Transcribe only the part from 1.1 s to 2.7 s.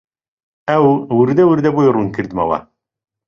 وردوردە بۆی ڕوون کردمەوە